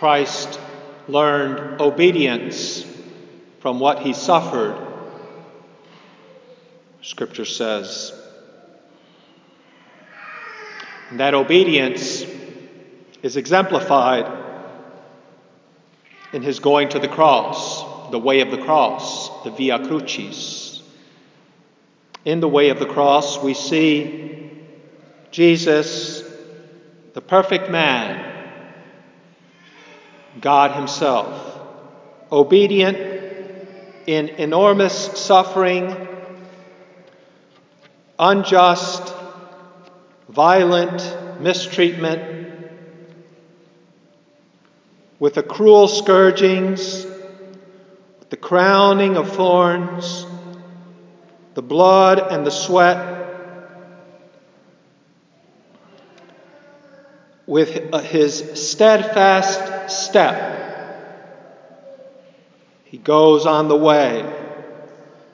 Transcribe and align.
Christ 0.00 0.58
learned 1.08 1.78
obedience 1.78 2.86
from 3.58 3.80
what 3.80 3.98
he 3.98 4.14
suffered. 4.14 4.74
Scripture 7.02 7.44
says. 7.44 8.10
And 11.10 11.20
that 11.20 11.34
obedience 11.34 12.24
is 13.22 13.36
exemplified 13.36 14.24
in 16.32 16.40
his 16.40 16.60
going 16.60 16.88
to 16.88 16.98
the 16.98 17.06
cross, 17.06 18.10
the 18.10 18.18
way 18.18 18.40
of 18.40 18.50
the 18.50 18.64
cross, 18.64 19.44
the 19.44 19.50
Via 19.50 19.86
Crucis. 19.86 20.82
In 22.24 22.40
the 22.40 22.48
way 22.48 22.70
of 22.70 22.78
the 22.78 22.86
cross, 22.86 23.42
we 23.42 23.52
see 23.52 24.50
Jesus, 25.30 26.22
the 27.12 27.20
perfect 27.20 27.70
man, 27.70 28.30
God 30.38 30.72
Himself, 30.72 31.60
obedient 32.30 32.96
in 34.06 34.28
enormous 34.28 34.94
suffering, 35.18 36.08
unjust, 38.18 39.14
violent 40.28 41.40
mistreatment 41.40 42.40
with 45.18 45.34
the 45.34 45.42
cruel 45.42 45.88
scourgings, 45.88 47.06
the 48.30 48.36
crowning 48.36 49.16
of 49.16 49.32
thorns, 49.32 50.24
the 51.54 51.62
blood 51.62 52.20
and 52.32 52.46
the 52.46 52.50
sweat, 52.50 53.19
with 57.50 57.92
his 58.04 58.70
steadfast 58.70 59.90
step, 60.06 60.38
he 62.84 62.96
goes 62.96 63.44
on 63.44 63.66
the 63.66 63.76
way 63.76 64.24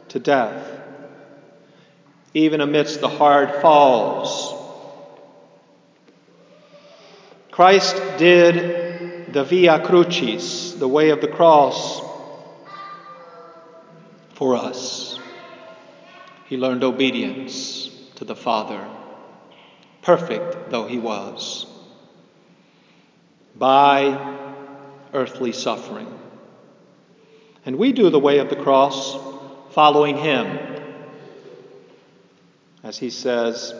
to 0.08 0.18
death, 0.18 0.66
even 2.32 2.62
amidst 2.62 3.02
the 3.02 3.08
hard 3.08 3.60
falls. 3.60 4.54
Christ 7.50 8.00
did 8.16 9.34
the 9.34 9.44
Via 9.44 9.84
Crucis, 9.84 10.72
the 10.72 10.88
way 10.88 11.10
of 11.10 11.20
the 11.20 11.28
cross, 11.28 12.00
for 14.32 14.56
us. 14.56 15.18
He 16.46 16.56
learned 16.56 16.82
obedience 16.82 17.90
to 18.14 18.24
the 18.24 18.36
Father, 18.36 18.88
perfect 20.00 20.70
though 20.70 20.86
he 20.86 20.98
was, 20.98 21.66
by 23.58 24.36
earthly 25.12 25.52
suffering. 25.52 26.06
And 27.64 27.76
we 27.76 27.92
do 27.92 28.10
the 28.10 28.20
way 28.20 28.38
of 28.38 28.50
the 28.50 28.56
cross 28.56 29.16
following 29.72 30.16
him. 30.16 30.58
As 32.82 32.98
he 32.98 33.10
says, 33.10 33.74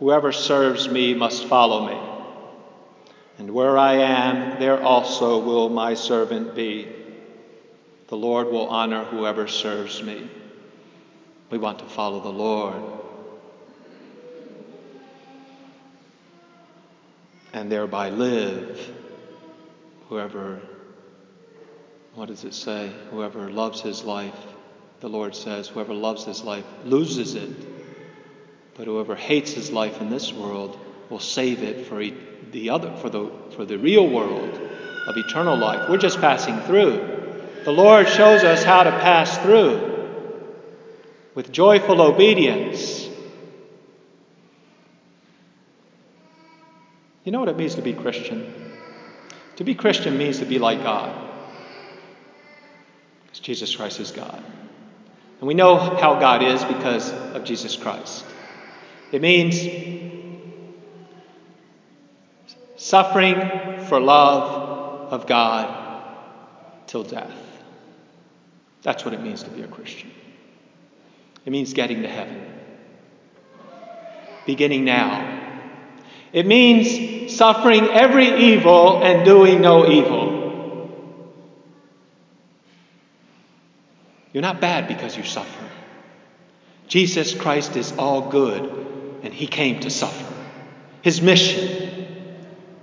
Whoever 0.00 0.32
serves 0.32 0.88
me 0.88 1.14
must 1.14 1.44
follow 1.44 1.86
me. 1.86 2.10
And 3.38 3.52
where 3.52 3.76
I 3.76 3.94
am, 3.94 4.58
there 4.58 4.82
also 4.82 5.38
will 5.38 5.68
my 5.68 5.94
servant 5.94 6.54
be. 6.54 6.88
The 8.08 8.16
Lord 8.16 8.48
will 8.48 8.68
honor 8.68 9.04
whoever 9.04 9.46
serves 9.46 10.02
me. 10.02 10.28
We 11.50 11.58
want 11.58 11.78
to 11.80 11.84
follow 11.84 12.20
the 12.20 12.28
Lord. 12.28 12.99
And 17.52 17.70
thereby 17.70 18.10
live. 18.10 18.94
Whoever, 20.08 20.60
what 22.14 22.28
does 22.28 22.44
it 22.44 22.54
say? 22.54 22.92
Whoever 23.10 23.50
loves 23.50 23.80
his 23.80 24.04
life, 24.04 24.36
the 25.00 25.08
Lord 25.08 25.34
says, 25.34 25.68
whoever 25.68 25.94
loves 25.94 26.24
his 26.24 26.42
life 26.42 26.64
loses 26.84 27.34
it. 27.34 27.50
But 28.76 28.86
whoever 28.86 29.14
hates 29.14 29.52
his 29.52 29.70
life 29.70 30.00
in 30.00 30.10
this 30.10 30.32
world 30.32 30.78
will 31.10 31.20
save 31.20 31.62
it 31.62 31.86
for 31.86 32.02
the 32.52 32.70
other, 32.70 32.94
for 32.96 33.10
the, 33.10 33.30
for 33.56 33.64
the 33.64 33.78
real 33.78 34.08
world 34.08 34.58
of 35.06 35.16
eternal 35.16 35.56
life. 35.56 35.88
We're 35.88 35.98
just 35.98 36.20
passing 36.20 36.60
through. 36.60 37.20
The 37.64 37.72
Lord 37.72 38.08
shows 38.08 38.42
us 38.42 38.62
how 38.62 38.84
to 38.84 38.90
pass 38.90 39.36
through 39.38 39.90
with 41.34 41.52
joyful 41.52 42.00
obedience. 42.00 42.99
You 47.24 47.32
know 47.32 47.40
what 47.40 47.48
it 47.48 47.56
means 47.56 47.74
to 47.74 47.82
be 47.82 47.92
Christian? 47.92 48.52
To 49.56 49.64
be 49.64 49.74
Christian 49.74 50.16
means 50.16 50.38
to 50.38 50.46
be 50.46 50.58
like 50.58 50.82
God. 50.82 51.28
Because 53.24 53.40
Jesus 53.40 53.76
Christ 53.76 54.00
is 54.00 54.10
God. 54.10 54.42
And 55.40 55.46
we 55.46 55.54
know 55.54 55.76
how 55.76 56.18
God 56.18 56.42
is 56.42 56.64
because 56.64 57.10
of 57.10 57.44
Jesus 57.44 57.76
Christ. 57.76 58.24
It 59.12 59.20
means 59.20 59.60
suffering 62.76 63.84
for 63.86 64.00
love 64.00 65.12
of 65.12 65.26
God 65.26 66.04
till 66.86 67.02
death. 67.02 67.32
That's 68.82 69.04
what 69.04 69.12
it 69.12 69.20
means 69.20 69.42
to 69.42 69.50
be 69.50 69.62
a 69.62 69.68
Christian. 69.68 70.10
It 71.44 71.50
means 71.50 71.72
getting 71.74 72.02
to 72.02 72.08
heaven, 72.08 72.46
beginning 74.46 74.84
now. 74.84 75.39
It 76.32 76.46
means 76.46 77.34
suffering 77.34 77.88
every 77.88 78.28
evil 78.52 79.02
and 79.02 79.24
doing 79.24 79.60
no 79.60 79.88
evil. 79.88 80.38
You're 84.32 84.42
not 84.42 84.60
bad 84.60 84.86
because 84.86 85.16
you 85.16 85.24
suffer. 85.24 85.64
Jesus 86.86 87.34
Christ 87.34 87.76
is 87.76 87.92
all 87.92 88.30
good, 88.30 88.62
and 89.22 89.34
He 89.34 89.46
came 89.46 89.80
to 89.80 89.90
suffer. 89.90 90.26
His 91.02 91.20
mission 91.20 91.90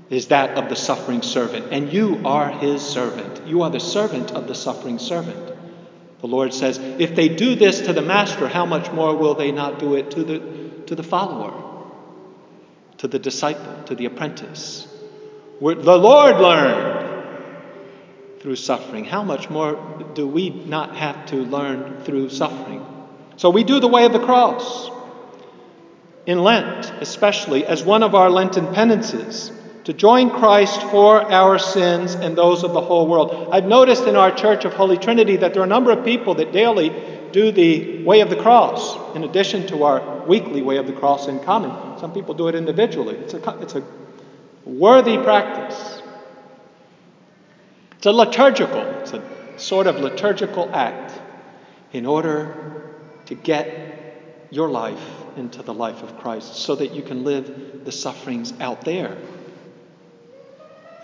is 0.10 0.28
that 0.28 0.58
of 0.58 0.70
the 0.70 0.76
suffering 0.76 1.22
servant, 1.22 1.68
and 1.72 1.92
you 1.92 2.22
are 2.26 2.50
his 2.50 2.82
servant. 2.82 3.46
You 3.46 3.64
are 3.64 3.70
the 3.70 3.80
servant 3.80 4.32
of 4.32 4.48
the 4.48 4.56
suffering 4.56 5.00
servant. 5.00 5.54
The 6.22 6.28
Lord 6.28 6.54
says, 6.54 6.78
If 6.78 7.16
they 7.16 7.30
do 7.30 7.56
this 7.56 7.82
to 7.82 7.94
the 7.94 8.02
master, 8.02 8.48
how 8.48 8.66
much 8.66 8.92
more 8.92 9.16
will 9.16 9.34
they 9.34 9.52
not 9.52 9.80
do 9.80 9.96
it 9.96 10.12
to 10.12 10.24
the, 10.24 10.40
to 10.88 10.96
the 10.96 11.04
follower, 11.04 11.67
to 12.98 13.08
the 13.08 13.20
disciple, 13.20 13.84
to 13.86 13.96
the 13.96 14.06
apprentice? 14.06 14.88
Where 15.60 15.76
The 15.76 15.98
Lord 15.98 16.38
learned 16.38 17.08
through 18.40 18.56
suffering. 18.56 19.06
How 19.06 19.24
much 19.24 19.50
more 19.50 19.76
do 20.14 20.28
we 20.28 20.50
not 20.50 20.96
have 20.96 21.26
to 21.28 21.38
learn 21.38 22.04
through 22.04 22.30
suffering? 22.30 22.86
So 23.36 23.50
we 23.50 23.64
do 23.64 23.80
the 23.80 23.88
way 23.88 24.06
of 24.06 24.14
the 24.14 24.20
cross. 24.20 24.90
In 26.26 26.44
Lent, 26.44 26.92
especially, 27.02 27.66
as 27.66 27.84
one 27.84 28.04
of 28.04 28.16
our 28.16 28.30
Lenten 28.30 28.74
penances 28.74 29.52
to 29.88 29.94
join 29.94 30.30
Christ 30.30 30.82
for 30.82 31.32
our 31.32 31.58
sins 31.58 32.14
and 32.14 32.38
those 32.38 32.66
of 32.66 32.74
the 32.74 32.82
whole 32.82 33.08
world. 33.08 33.48
I've 33.54 33.64
noticed 33.64 34.04
in 34.04 34.18
our 34.18 34.36
Church 34.36 34.66
of 34.66 34.74
Holy 34.74 34.98
Trinity 34.98 35.38
that 35.38 35.54
there 35.54 35.62
are 35.62 35.66
a 35.66 35.70
number 35.70 35.92
of 35.92 36.04
people 36.04 36.36
that 36.36 36.52
daily 36.52 36.90
do 37.32 37.54
the 37.54 38.04
way 38.04 38.20
of 38.20 38.30
the 38.30 38.36
cross, 38.36 39.16
in 39.16 39.24
addition 39.24 39.66
to 39.68 39.86
our 39.86 40.26
weekly 40.26 40.62
way 40.62 40.76
of 40.76 40.88
the 40.88 40.92
cross 40.92 41.30
in 41.30 41.40
common. 41.40 41.98
Some 42.00 42.14
people 42.14 42.34
do 42.34 42.50
it 42.50 42.56
individually. 42.56 43.16
It's 43.16 43.34
a, 43.34 43.60
it's 43.62 43.76
a 43.76 43.84
worthy 44.66 45.18
practice. 45.20 46.02
It's 47.96 48.08
a 48.08 48.12
liturgical, 48.12 48.82
it's 48.82 49.14
a 49.14 49.24
sort 49.56 49.88
of 49.88 50.02
liturgical 50.02 50.70
act 50.76 51.18
in 51.94 52.06
order 52.06 52.92
to 53.28 53.36
get 53.36 54.50
your 54.50 54.68
life 54.68 55.00
into 55.38 55.64
the 55.64 55.74
life 55.74 56.04
of 56.04 56.20
Christ 56.20 56.56
so 56.58 56.76
that 56.76 56.92
you 56.92 57.04
can 57.04 57.24
live 57.24 57.86
the 57.86 57.94
sufferings 57.94 58.52
out 58.60 58.82
there 58.82 59.18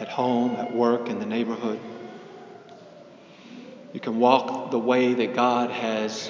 at 0.03 0.09
home, 0.09 0.57
at 0.57 0.75
work, 0.75 1.07
in 1.07 1.17
the 1.19 1.25
neighborhood. 1.25 1.79
You 3.93 4.01
can 4.01 4.19
walk 4.19 4.69
the 4.69 4.77
way 4.77 5.13
that 5.13 5.33
God 5.33 5.71
has 5.71 6.29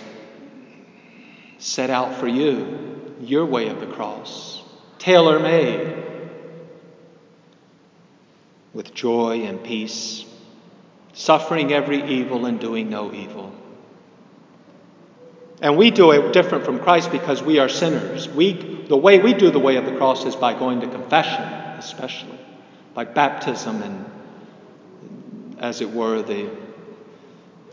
set 1.57 1.89
out 1.89 2.19
for 2.19 2.27
you, 2.27 3.15
your 3.19 3.45
way 3.47 3.69
of 3.69 3.79
the 3.79 3.87
cross, 3.87 4.61
tailor 4.99 5.39
made, 5.39 6.03
with 8.75 8.93
joy 8.93 9.41
and 9.41 9.63
peace, 9.63 10.23
suffering 11.13 11.73
every 11.73 12.03
evil 12.03 12.45
and 12.45 12.59
doing 12.59 12.91
no 12.91 13.11
evil. 13.11 13.55
And 15.63 15.77
we 15.77 15.89
do 15.89 16.11
it 16.11 16.31
different 16.31 16.63
from 16.63 16.77
Christ 16.77 17.11
because 17.11 17.41
we 17.41 17.57
are 17.57 17.69
sinners. 17.69 18.29
We, 18.29 18.53
the 18.87 18.97
way 18.97 19.17
we 19.17 19.33
do 19.33 19.49
the 19.49 19.57
way 19.57 19.77
of 19.77 19.85
the 19.85 19.95
cross 19.95 20.25
is 20.25 20.35
by 20.35 20.53
going 20.53 20.81
to 20.81 20.87
confession, 20.87 21.41
especially 21.41 22.37
by 22.93 23.05
baptism 23.05 23.81
and, 23.81 24.05
as 25.59 25.81
it 25.81 25.91
were, 25.91 26.21
the, 26.21 26.49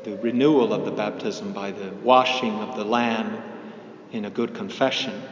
the 0.05 0.17
renewal 0.19 0.73
of 0.73 0.85
the 0.85 0.91
baptism 0.91 1.53
by 1.53 1.73
the 1.73 1.91
washing 2.03 2.55
of 2.55 2.77
the 2.77 2.85
Lamb 2.85 3.43
in 4.13 4.25
a 4.25 4.31
good 4.31 4.55
confession. 4.55 5.23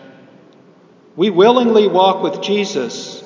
We 1.16 1.30
willingly 1.30 1.88
walk 1.88 2.22
with 2.22 2.42
Jesus, 2.42 3.24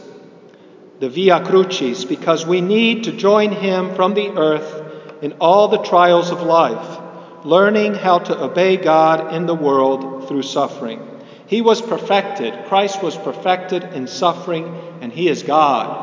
the 1.00 1.08
Via 1.08 1.44
Crucis, 1.44 2.04
because 2.04 2.46
we 2.46 2.60
need 2.60 3.04
to 3.04 3.12
join 3.12 3.52
him 3.52 3.94
from 3.94 4.14
the 4.14 4.30
earth 4.30 5.22
in 5.22 5.32
all 5.40 5.68
the 5.68 5.82
trials 5.82 6.30
of 6.30 6.42
life, 6.42 7.00
learning 7.44 7.94
how 7.94 8.18
to 8.20 8.44
obey 8.44 8.76
God 8.76 9.34
in 9.34 9.46
the 9.46 9.54
world 9.54 10.28
through 10.28 10.42
suffering. 10.42 11.06
He 11.46 11.60
was 11.60 11.82
perfected, 11.82 12.64
Christ 12.66 13.02
was 13.02 13.16
perfected 13.16 13.84
in 13.84 14.06
suffering, 14.06 14.74
and 15.02 15.12
he 15.12 15.28
is 15.28 15.42
God. 15.42 16.01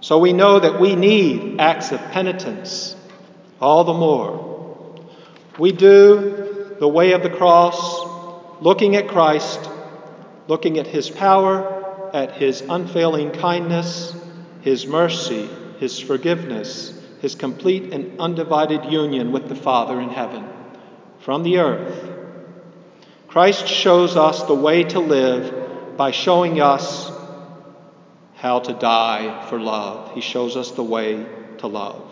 So 0.00 0.18
we 0.18 0.32
know 0.32 0.60
that 0.60 0.80
we 0.80 0.94
need 0.94 1.60
acts 1.60 1.92
of 1.92 2.00
penitence 2.12 2.96
all 3.60 3.84
the 3.84 3.94
more. 3.94 5.04
We 5.58 5.72
do 5.72 6.76
the 6.78 6.88
way 6.88 7.12
of 7.12 7.22
the 7.22 7.30
cross, 7.30 8.60
looking 8.60 8.96
at 8.96 9.08
Christ, 9.08 9.60
looking 10.48 10.78
at 10.78 10.86
his 10.86 11.08
power, 11.08 12.10
at 12.12 12.32
his 12.32 12.60
unfailing 12.60 13.32
kindness, 13.32 14.14
his 14.60 14.86
mercy, 14.86 15.48
his 15.78 15.98
forgiveness, 15.98 16.92
his 17.20 17.34
complete 17.34 17.92
and 17.92 18.20
undivided 18.20 18.84
union 18.84 19.32
with 19.32 19.48
the 19.48 19.56
Father 19.56 20.00
in 20.00 20.10
heaven 20.10 20.46
from 21.20 21.42
the 21.42 21.58
earth 21.58 22.16
Christ 23.36 23.68
shows 23.68 24.16
us 24.16 24.44
the 24.44 24.54
way 24.54 24.84
to 24.84 24.98
live 24.98 25.96
by 25.98 26.10
showing 26.10 26.58
us 26.58 27.05
how 28.36 28.60
to 28.60 28.72
die 28.74 29.46
for 29.48 29.58
love. 29.58 30.14
He 30.14 30.20
shows 30.20 30.56
us 30.56 30.70
the 30.72 30.82
way 30.82 31.26
to 31.58 31.66
love 31.66 32.10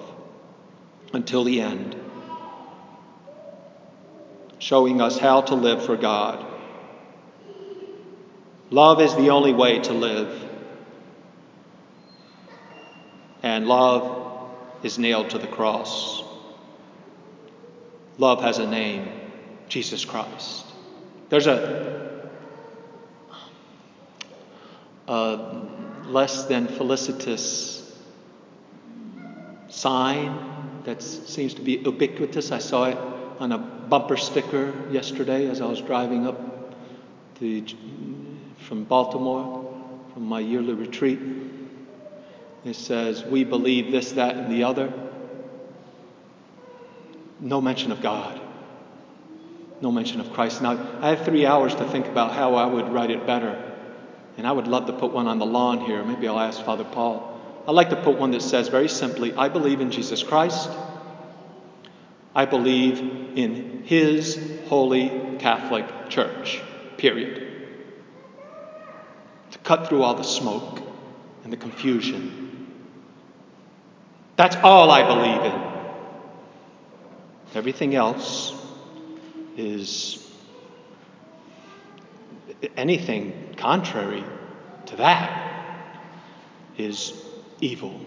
until 1.13 1.45
the 1.45 1.61
end, 1.61 1.95
showing 4.59 5.01
us 5.01 5.19
how 5.19 5.43
to 5.43 5.55
live 5.55 5.85
for 5.85 5.97
God. 5.97 6.45
Love 8.71 9.01
is 9.01 9.15
the 9.15 9.31
only 9.31 9.53
way 9.53 9.79
to 9.79 9.93
live, 9.93 10.51
and 13.43 13.69
love 13.69 14.51
is 14.83 14.99
nailed 14.99 15.31
to 15.31 15.39
the 15.39 15.47
cross. 15.47 16.23
Love 18.17 18.43
has 18.43 18.59
a 18.59 18.67
name 18.67 19.09
Jesus 19.69 20.05
Christ. 20.05 20.67
There's 21.29 21.47
a, 21.47 22.31
less 26.07 26.45
than 26.45 26.67
felicitous 26.67 27.81
sign 29.69 30.83
that 30.85 31.03
seems 31.03 31.55
to 31.55 31.63
be 31.63 31.73
ubiquitous. 31.73 32.53
I 32.53 32.59
saw 32.59 32.85
it 32.85 32.99
on 33.41 33.53
a 33.53 33.59
bumper 33.59 34.17
sticker 34.17 34.73
yesterday 34.91 35.49
as 35.49 35.61
I 35.61 35.67
was 35.67 35.81
driving 35.81 36.27
up 36.27 36.39
the, 37.41 37.65
from 38.69 38.85
Baltimore 38.85 39.73
from 40.13 40.27
my 40.27 40.41
yearly 40.41 40.75
retreat. 40.75 41.19
It 42.65 42.77
says, 42.77 43.25
We 43.25 43.45
believe 43.45 43.91
this, 43.91 44.13
that, 44.13 44.37
and 44.37 44.53
the 44.53 44.65
other. 44.65 44.93
No 47.41 47.61
mention 47.61 47.93
of 47.93 48.01
God 48.01 48.41
no 49.85 49.93
mention 49.93 50.21
of 50.21 50.33
Christ. 50.33 50.63
Now, 50.63 50.99
I 51.01 51.11
have 51.11 51.25
three 51.27 51.45
hours 51.45 51.75
to 51.75 51.85
think 51.85 52.07
about 52.07 52.33
how 52.33 52.55
I 52.55 52.65
would 52.65 52.89
write 52.89 53.11
it 53.11 53.27
better. 53.27 53.64
And 54.37 54.47
I 54.47 54.53
would 54.53 54.67
love 54.67 54.87
to 54.87 54.93
put 54.93 55.13
one 55.13 55.29
on 55.29 55.39
the 55.39 55.47
lawn 55.47 55.81
here. 55.81 56.03
Maybe 56.05 56.27
I'll 56.27 56.41
ask 56.41 56.63
Father 56.65 56.85
Paul. 56.85 57.31
I'd 57.67 57.73
like 57.73 57.91
to 57.91 58.03
put 58.03 58.19
one 58.19 58.33
that 58.33 58.43
says 58.43 58.69
very 58.69 58.89
simply 58.89 59.33
I 59.33 59.49
believe 59.49 59.81
in 59.81 59.91
Jesus 59.91 60.23
Christ. 60.23 60.71
I 62.35 62.47
believe 62.47 62.99
in 63.37 63.85
His 63.85 64.39
holy 64.67 65.37
Catholic 65.39 66.09
Church, 66.09 66.61
period. 66.97 67.53
To 69.53 69.59
cut 69.59 69.89
through 69.89 70.03
all 70.03 70.15
the 70.15 70.25
smoke 70.25 70.81
and 71.45 71.53
the 71.53 71.57
confusion. 71.57 72.67
That's 74.37 74.57
all 74.57 74.91
I 74.91 75.07
believe 75.07 75.53
in. 75.53 75.75
Everything 77.55 77.95
else 77.95 78.53
is 79.57 80.21
anything 82.77 83.44
contrary 83.55 84.25
to 84.87 84.97
that 84.97 85.45
is 86.77 87.13
evil. 87.61 88.01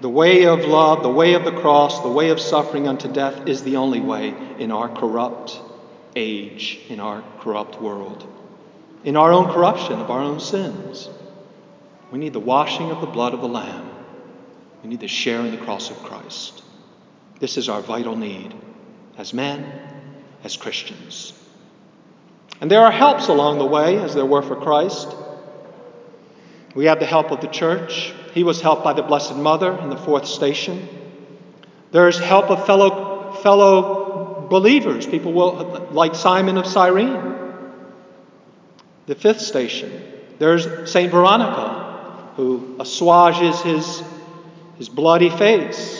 The 0.00 0.08
way 0.10 0.44
of 0.44 0.66
love, 0.66 1.02
the 1.02 1.08
way 1.08 1.32
of 1.32 1.44
the 1.44 1.52
cross, 1.52 2.02
the 2.02 2.10
way 2.10 2.28
of 2.28 2.38
suffering 2.38 2.86
unto 2.86 3.10
death 3.10 3.48
is 3.48 3.62
the 3.62 3.76
only 3.76 4.00
way 4.00 4.34
in 4.58 4.70
our 4.70 4.88
corrupt 4.88 5.58
age, 6.14 6.78
in 6.88 7.00
our 7.00 7.24
corrupt 7.40 7.80
world, 7.80 8.26
in 9.02 9.16
our 9.16 9.32
own 9.32 9.50
corruption 9.50 9.98
of 9.98 10.10
our 10.10 10.20
own 10.20 10.40
sins. 10.40 11.08
We 12.10 12.18
need 12.18 12.34
the 12.34 12.40
washing 12.40 12.90
of 12.90 13.00
the 13.00 13.06
blood 13.06 13.32
of 13.32 13.40
the 13.40 13.48
Lamb. 13.48 13.90
We 14.82 14.90
need 14.90 15.00
the 15.00 15.08
share 15.08 15.40
in 15.40 15.52
the 15.52 15.64
cross 15.64 15.90
of 15.90 15.96
Christ. 16.02 16.62
This 17.40 17.56
is 17.56 17.68
our 17.68 17.80
vital 17.80 18.16
need 18.16 18.54
as 19.16 19.32
men, 19.32 19.70
as 20.42 20.56
Christians. 20.56 21.32
And 22.60 22.70
there 22.70 22.84
are 22.84 22.92
helps 22.92 23.28
along 23.28 23.58
the 23.58 23.66
way, 23.66 23.98
as 23.98 24.14
there 24.14 24.26
were 24.26 24.42
for 24.42 24.56
Christ. 24.56 25.14
We 26.74 26.86
have 26.86 26.98
the 26.98 27.06
help 27.06 27.30
of 27.30 27.40
the 27.40 27.46
church. 27.46 28.12
He 28.32 28.42
was 28.42 28.60
helped 28.60 28.82
by 28.82 28.92
the 28.92 29.02
Blessed 29.02 29.36
Mother 29.36 29.76
in 29.78 29.90
the 29.90 29.96
fourth 29.96 30.26
station. 30.26 30.88
There's 31.92 32.18
help 32.18 32.50
of 32.50 32.66
fellow, 32.66 33.32
fellow 33.34 34.46
believers, 34.50 35.06
people 35.06 35.32
will, 35.32 35.88
like 35.92 36.14
Simon 36.14 36.56
of 36.56 36.66
Cyrene. 36.66 37.34
The 39.06 39.14
fifth 39.14 39.40
station. 39.40 40.02
There's 40.38 40.90
St. 40.90 41.12
Veronica, 41.12 42.32
who 42.36 42.76
assuages 42.80 43.60
his, 43.60 44.02
his 44.78 44.88
bloody 44.88 45.30
face. 45.30 45.93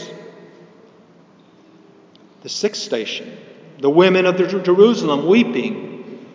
The 2.44 2.50
sixth 2.50 2.82
station, 2.82 3.38
the 3.78 3.88
women 3.88 4.26
of 4.26 4.36
Jerusalem 4.36 5.26
weeping. 5.26 6.26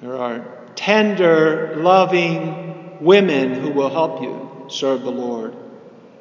There 0.00 0.16
are 0.16 0.42
tender, 0.74 1.74
loving 1.76 2.96
women 3.00 3.60
who 3.60 3.70
will 3.70 3.90
help 3.90 4.22
you 4.22 4.66
serve 4.68 5.02
the 5.02 5.12
Lord. 5.12 5.54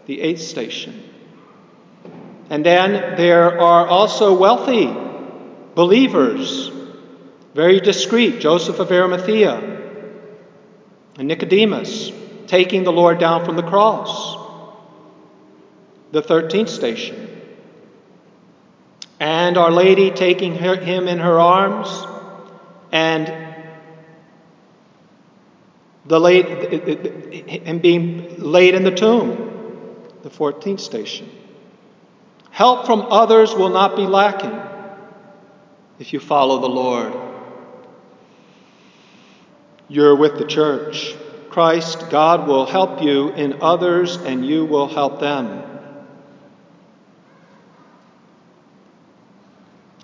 The 0.07 0.19
eighth 0.19 0.41
station. 0.41 1.09
And 2.49 2.65
then 2.65 3.15
there 3.15 3.61
are 3.61 3.87
also 3.87 4.37
wealthy 4.37 4.93
believers, 5.73 6.69
very 7.55 7.79
discreet, 7.79 8.41
Joseph 8.41 8.79
of 8.79 8.91
Arimathea 8.91 9.55
and 11.17 11.27
Nicodemus, 11.29 12.11
taking 12.47 12.83
the 12.83 12.91
Lord 12.91 13.19
down 13.19 13.45
from 13.45 13.55
the 13.55 13.63
cross. 13.63 14.35
The 16.11 16.21
13th 16.21 16.67
station. 16.67 17.29
And 19.23 19.57
Our 19.57 19.71
Lady 19.71 20.11
taking 20.11 20.57
her, 20.57 20.75
him 20.75 21.07
in 21.07 21.17
her 21.17 21.39
arms 21.39 21.87
and 22.91 23.33
the 26.05 26.19
laid, 26.19 26.45
and 27.65 27.81
being 27.81 28.35
laid 28.41 28.75
in 28.75 28.83
the 28.83 28.91
tomb, 28.91 30.09
the 30.23 30.29
14th 30.29 30.81
station. 30.81 31.29
Help 32.51 32.85
from 32.85 32.99
others 33.03 33.55
will 33.55 33.69
not 33.69 33.95
be 33.95 34.05
lacking 34.05 34.59
if 35.99 36.11
you 36.11 36.19
follow 36.19 36.59
the 36.59 36.67
Lord. 36.67 37.13
You're 39.87 40.17
with 40.17 40.37
the 40.37 40.45
church. 40.45 41.15
Christ, 41.49 42.09
God 42.09 42.45
will 42.45 42.65
help 42.65 43.01
you 43.01 43.29
in 43.29 43.61
others 43.61 44.17
and 44.17 44.45
you 44.45 44.65
will 44.65 44.89
help 44.89 45.21
them. 45.21 45.62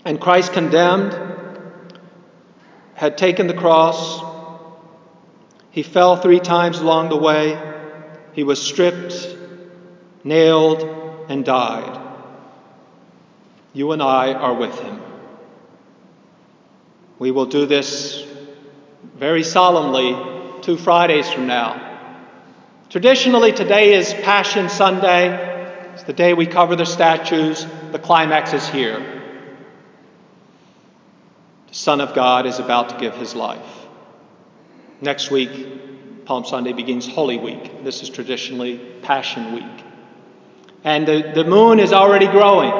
And 0.06 0.20
Christ 0.20 0.54
condemned 0.54 1.18
had 2.96 3.18
taken 3.18 3.48
the 3.48 3.54
cross. 3.54 4.22
He 5.72 5.84
fell 5.84 6.18
three 6.18 6.40
times 6.40 6.80
along 6.80 7.10
the 7.10 7.18
way. 7.18 7.58
He 8.34 8.44
was 8.44 8.62
stripped, 8.62 9.38
nailed, 10.24 10.84
and 11.30 11.46
died. 11.46 11.98
You 13.74 13.92
and 13.92 14.02
I 14.02 14.34
are 14.34 14.54
with 14.54 14.78
him. 14.80 15.02
We 17.20 17.32
will 17.32 17.46
do 17.46 17.66
this 17.66 18.26
very 19.16 19.44
solemnly 19.44 20.62
two 20.62 20.78
Fridays 20.78 21.30
from 21.30 21.48
now. 21.48 21.86
Traditionally, 22.90 23.52
today 23.52 23.94
is 23.94 24.14
Passion 24.14 24.70
Sunday. 24.70 25.94
It's 25.94 26.04
the 26.04 26.14
day 26.14 26.34
we 26.34 26.48
cover 26.48 26.76
the 26.76 26.86
statues. 26.86 27.66
The 27.92 28.00
climax 28.00 28.54
is 28.54 28.68
here. 28.68 29.19
The 31.70 31.76
Son 31.76 32.02
of 32.02 32.16
God 32.16 32.48
is 32.48 32.58
about 32.58 32.90
to 32.90 32.98
give 32.98 33.16
his 33.16 33.36
life. 33.36 33.88
Next 35.02 35.30
week, 35.30 36.26
Palm 36.26 36.44
Sunday 36.44 36.74
begins 36.74 37.08
Holy 37.08 37.38
Week. 37.38 37.84
This 37.84 38.02
is 38.02 38.10
traditionally 38.10 38.78
Passion 39.04 39.54
Week. 39.54 39.86
And 40.84 41.08
the, 41.08 41.32
the 41.36 41.44
moon 41.44 41.80
is 41.80 41.94
already 41.94 42.28
growing. 42.28 42.74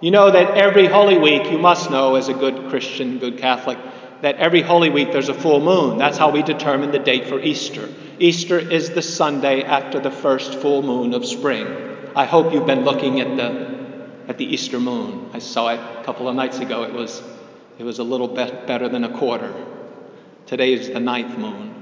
You 0.00 0.10
know 0.12 0.30
that 0.30 0.56
every 0.56 0.86
Holy 0.86 1.18
Week, 1.18 1.50
you 1.50 1.58
must 1.58 1.90
know 1.90 2.14
as 2.14 2.28
a 2.28 2.34
good 2.34 2.70
Christian, 2.70 3.18
good 3.18 3.38
Catholic, 3.38 3.78
that 4.20 4.36
every 4.36 4.62
Holy 4.62 4.90
Week 4.90 5.10
there's 5.10 5.28
a 5.28 5.34
full 5.34 5.60
moon. 5.60 5.98
That's 5.98 6.18
how 6.18 6.30
we 6.30 6.42
determine 6.42 6.92
the 6.92 6.98
date 7.00 7.26
for 7.26 7.40
Easter. 7.40 7.88
Easter 8.20 8.58
is 8.58 8.90
the 8.90 9.02
Sunday 9.02 9.64
after 9.64 9.98
the 9.98 10.10
first 10.10 10.54
full 10.60 10.82
moon 10.82 11.14
of 11.14 11.26
spring. 11.26 11.66
I 12.14 12.26
hope 12.26 12.52
you've 12.52 12.66
been 12.66 12.84
looking 12.84 13.20
at 13.20 13.36
the 13.36 13.72
at 14.28 14.38
the 14.38 14.44
Easter 14.44 14.78
moon. 14.78 15.30
I 15.32 15.40
saw 15.40 15.70
it 15.70 15.80
a 15.80 16.04
couple 16.04 16.28
of 16.28 16.36
nights 16.36 16.58
ago. 16.60 16.84
It 16.84 16.92
was 16.92 17.20
it 17.78 17.84
was 17.84 17.98
a 17.98 18.04
little 18.04 18.28
bit 18.28 18.66
better 18.66 18.88
than 18.88 19.04
a 19.04 19.18
quarter. 19.18 19.52
Today 20.46 20.72
is 20.72 20.88
the 20.90 21.00
ninth 21.00 21.38
moon. 21.38 21.74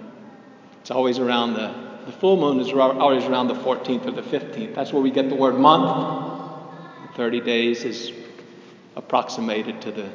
It's 0.80 0.90
always 0.90 1.18
around 1.18 1.54
the 1.54 1.90
the 2.06 2.12
full 2.12 2.38
moon 2.38 2.60
is 2.60 2.72
always 2.72 3.24
around 3.24 3.48
the 3.48 3.54
14th 3.54 4.06
or 4.06 4.10
the 4.10 4.22
15th. 4.22 4.74
That's 4.74 4.92
where 4.92 5.02
we 5.02 5.10
get 5.10 5.28
the 5.28 5.34
word 5.34 5.56
month. 5.56 6.48
30 7.14 7.40
days 7.42 7.84
is 7.84 8.12
approximated 8.96 9.82
to 9.82 9.92
the 9.92 10.08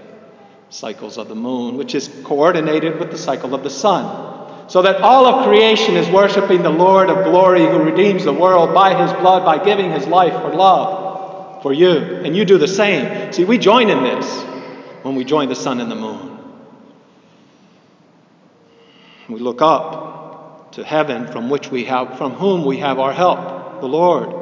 cycles 0.70 1.18
of 1.18 1.30
the 1.30 1.36
moon, 1.36 1.78
which 1.78 1.94
is 1.94 2.10
coordinated 2.24 3.00
with 3.00 3.12
the 3.12 3.18
cycle 3.18 3.54
of 3.54 3.64
the 3.64 3.70
sun. 3.70 4.68
So 4.68 4.82
that 4.82 5.02
all 5.02 5.28
of 5.28 5.46
creation 5.46 5.96
is 5.96 6.10
worshiping 6.10 6.64
the 6.64 6.72
Lord 6.72 7.10
of 7.10 7.24
glory 7.24 7.66
who 7.66 7.84
redeems 7.84 8.26
the 8.26 8.34
world 8.34 8.74
by 8.74 9.00
his 9.00 9.14
blood, 9.14 9.46
by 9.46 9.64
giving 9.64 9.92
his 9.92 10.08
life 10.08 10.34
for 10.42 10.50
love 10.50 11.62
for 11.62 11.72
you. 11.72 11.92
And 11.92 12.36
you 12.36 12.46
do 12.46 12.58
the 12.58 12.68
same. 12.68 13.32
See, 13.32 13.46
we 13.46 13.60
join 13.60 13.90
in 13.90 14.04
this 14.04 14.44
when 15.06 15.14
we 15.14 15.24
join 15.24 15.48
the 15.50 15.56
sun 15.56 15.80
and 15.80 15.92
the 15.92 15.96
moon. 15.96 16.36
We 19.30 19.40
look 19.40 19.62
up 19.62 20.72
to 20.72 20.84
heaven 20.84 21.28
from 21.28 21.48
which 21.48 21.70
we 21.70 21.86
have 21.86 22.18
from 22.18 22.32
whom 22.32 22.66
we 22.66 22.80
have 22.80 22.98
our 22.98 23.14
help, 23.14 23.82
the 23.82 23.88
Lord. 23.88 24.34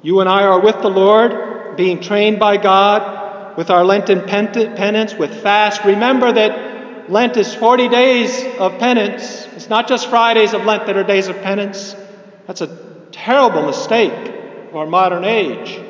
You 0.00 0.20
and 0.20 0.28
I 0.28 0.44
are 0.44 0.60
with 0.60 0.80
the 0.80 0.90
Lord, 0.90 1.76
being 1.76 2.00
trained 2.00 2.38
by 2.38 2.56
God 2.56 3.56
with 3.56 3.68
our 3.68 3.84
Lenten 3.84 4.22
penance, 4.22 5.12
with 5.14 5.42
fast. 5.42 5.84
Remember 5.84 6.30
that 6.30 7.10
Lent 7.10 7.36
is 7.36 7.52
40 7.52 7.88
days 7.88 8.44
of 8.60 8.78
penance. 8.78 9.48
It's 9.56 9.68
not 9.68 9.88
just 9.88 10.08
Fridays 10.08 10.54
of 10.54 10.64
Lent 10.64 10.86
that 10.86 10.96
are 10.96 11.02
days 11.02 11.26
of 11.26 11.42
penance. 11.42 11.96
That's 12.46 12.60
a 12.60 12.68
terrible 13.10 13.66
mistake 13.66 14.12
of 14.68 14.76
our 14.76 14.86
modern 14.86 15.24
age. 15.24 15.80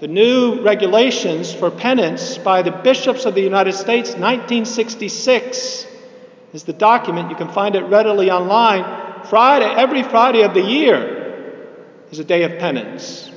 The 0.00 0.06
new 0.06 0.62
regulations 0.62 1.52
for 1.52 1.72
penance 1.72 2.38
by 2.38 2.62
the 2.62 2.70
bishops 2.70 3.24
of 3.24 3.34
the 3.34 3.40
United 3.40 3.72
States, 3.72 4.10
1966, 4.10 5.86
is 6.52 6.64
the 6.64 6.72
document. 6.72 7.30
You 7.30 7.36
can 7.36 7.48
find 7.48 7.74
it 7.74 7.82
readily 7.82 8.30
online. 8.30 9.24
Friday, 9.24 9.66
every 9.66 10.04
Friday 10.04 10.42
of 10.42 10.54
the 10.54 10.62
year 10.62 11.74
is 12.12 12.20
a 12.20 12.24
day 12.24 12.44
of 12.44 12.60
penance. 12.60 13.28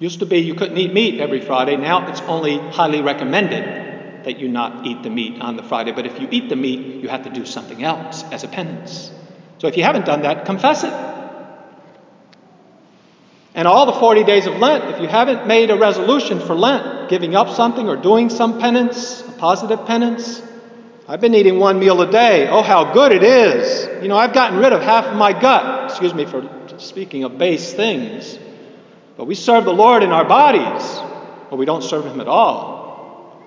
Used 0.00 0.18
to 0.18 0.26
be 0.26 0.38
you 0.38 0.54
couldn't 0.54 0.76
eat 0.76 0.92
meat 0.92 1.20
every 1.20 1.40
Friday. 1.40 1.76
Now 1.76 2.08
it's 2.08 2.20
only 2.22 2.58
highly 2.58 3.00
recommended 3.00 4.24
that 4.24 4.40
you 4.40 4.48
not 4.48 4.84
eat 4.84 5.04
the 5.04 5.10
meat 5.10 5.40
on 5.40 5.56
the 5.56 5.62
Friday. 5.62 5.92
But 5.92 6.04
if 6.04 6.20
you 6.20 6.26
eat 6.32 6.48
the 6.48 6.56
meat, 6.56 7.00
you 7.00 7.08
have 7.08 7.22
to 7.22 7.30
do 7.30 7.46
something 7.46 7.82
else 7.84 8.24
as 8.32 8.42
a 8.42 8.48
penance. 8.48 9.12
So 9.58 9.68
if 9.68 9.76
you 9.76 9.82
haven't 9.82 10.06
done 10.06 10.22
that, 10.22 10.44
confess 10.44 10.84
it. 10.84 10.92
And 13.54 13.66
all 13.66 13.86
the 13.86 13.94
40 13.94 14.24
days 14.24 14.46
of 14.46 14.56
Lent, 14.56 14.84
if 14.94 15.00
you 15.00 15.08
haven't 15.08 15.46
made 15.46 15.70
a 15.70 15.78
resolution 15.78 16.40
for 16.40 16.54
Lent, 16.54 17.08
giving 17.08 17.34
up 17.34 17.48
something 17.48 17.88
or 17.88 17.96
doing 17.96 18.28
some 18.28 18.60
penance, 18.60 19.22
a 19.22 19.32
positive 19.32 19.86
penance, 19.86 20.42
I've 21.08 21.22
been 21.22 21.34
eating 21.34 21.58
one 21.58 21.78
meal 21.78 22.02
a 22.02 22.10
day. 22.10 22.48
Oh, 22.48 22.62
how 22.62 22.92
good 22.92 23.12
it 23.12 23.22
is. 23.22 24.02
You 24.02 24.08
know, 24.08 24.16
I've 24.18 24.34
gotten 24.34 24.58
rid 24.58 24.74
of 24.74 24.82
half 24.82 25.06
of 25.06 25.16
my 25.16 25.32
gut. 25.32 25.90
Excuse 25.90 26.12
me 26.12 26.26
for 26.26 26.46
speaking 26.76 27.24
of 27.24 27.38
base 27.38 27.72
things. 27.72 28.38
But 29.16 29.24
we 29.24 29.34
serve 29.34 29.64
the 29.64 29.72
Lord 29.72 30.02
in 30.02 30.12
our 30.12 30.26
bodies, 30.26 30.84
but 31.48 31.56
we 31.56 31.64
don't 31.64 31.82
serve 31.82 32.04
Him 32.04 32.20
at 32.20 32.28
all. 32.28 33.40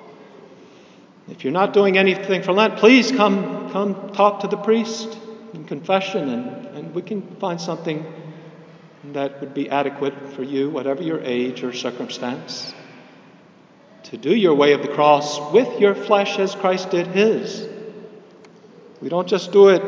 If 1.28 1.44
you're 1.44 1.54
not 1.54 1.74
doing 1.74 2.00
anything 2.00 2.42
for 2.42 2.54
Lent, 2.54 2.78
please 2.78 3.12
come, 3.12 3.70
come 3.72 4.12
talk 4.14 4.40
to 4.40 4.48
the 4.48 4.58
priest 4.58 5.16
in 5.54 5.66
confession, 5.66 6.30
and, 6.30 6.66
and 6.78 6.96
we 6.96 7.02
can 7.02 7.22
find 7.38 7.60
something 7.60 8.06
that 9.14 9.40
would 9.40 9.54
be 9.54 9.70
adequate 9.70 10.34
for 10.34 10.44
you, 10.44 10.70
whatever 10.70 11.02
your 11.02 11.22
age 11.22 11.64
or 11.64 11.74
circumstance, 11.74 12.74
to 14.04 14.18
do 14.18 14.36
your 14.36 14.56
way 14.56 14.74
of 14.74 14.82
the 14.82 14.88
cross 14.88 15.40
with 15.52 15.80
your 15.80 15.96
flesh 15.96 16.40
as 16.40 16.56
Christ 16.56 16.92
did 16.92 17.08
his. 17.08 17.68
We 19.02 19.10
don't 19.10 19.28
just 19.28 19.52
do 19.52 19.70
it 19.70 19.84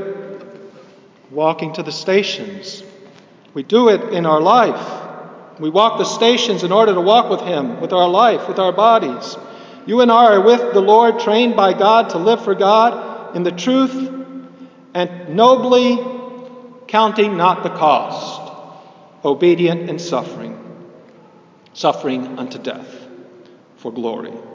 walking 1.29 1.73
to 1.73 1.83
the 1.83 1.91
stations, 1.91 2.83
we 3.53 3.63
do 3.63 3.89
it 3.89 4.13
in 4.13 4.25
our 4.25 4.41
life. 4.41 4.99
We 5.59 5.69
walk 5.69 5.99
the 5.99 6.05
stations 6.05 6.63
in 6.63 6.71
order 6.71 6.93
to 6.93 7.01
walk 7.01 7.29
with 7.29 7.41
Him, 7.41 7.81
with 7.81 7.93
our 7.93 8.09
life, 8.09 8.47
with 8.47 8.57
our 8.57 8.71
bodies. 8.71 9.37
You 9.85 10.01
and 10.01 10.11
I 10.11 10.33
are 10.33 10.41
with 10.41 10.73
the 10.73 10.81
Lord, 10.81 11.19
trained 11.19 11.55
by 11.55 11.73
God 11.73 12.11
to 12.11 12.17
live 12.17 12.43
for 12.43 12.55
God 12.55 13.35
in 13.35 13.43
the 13.43 13.51
truth 13.51 14.20
and 14.93 15.36
nobly 15.36 16.00
counting 16.88 17.38
not 17.38 17.63
the 17.63 17.69
cost, 17.69 18.51
obedient 19.24 19.89
in 19.89 19.98
suffering, 20.00 20.57
suffering 21.74 22.38
unto 22.38 22.57
death 22.57 23.07
for 23.77 23.91
glory. 23.91 24.33